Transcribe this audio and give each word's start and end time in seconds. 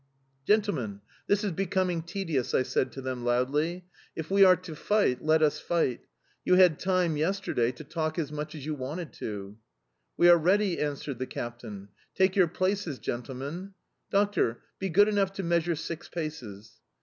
"Gentlemen, 0.47 0.99
this 1.27 1.43
is 1.43 1.51
becoming 1.51 2.01
tedious," 2.01 2.55
I 2.55 2.63
said 2.63 2.91
to 2.93 3.03
them 3.03 3.23
loudly: 3.23 3.85
"if 4.15 4.31
we 4.31 4.43
are 4.43 4.55
to 4.55 4.75
fight, 4.75 5.23
let 5.23 5.43
us 5.43 5.59
fight; 5.59 5.99
you 6.43 6.55
had 6.55 6.79
time 6.79 7.17
yesterday 7.17 7.71
to 7.73 7.83
talk 7.83 8.17
as 8.17 8.31
much 8.31 8.55
as 8.55 8.65
you 8.65 8.73
wanted 8.73 9.13
to." 9.13 9.59
"We 10.17 10.27
are 10.27 10.37
ready," 10.39 10.79
answered 10.79 11.19
the 11.19 11.27
captain. 11.27 11.89
"Take 12.15 12.35
your 12.35 12.47
places, 12.47 12.97
gentlemen! 12.97 13.75
Doctor, 14.09 14.63
be 14.79 14.89
good 14.89 15.07
enough 15.07 15.33
to 15.33 15.43
measure 15.43 15.75
six 15.75 16.09
paces"... 16.09 16.79